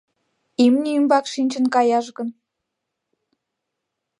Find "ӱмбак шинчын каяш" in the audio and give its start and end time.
0.99-2.05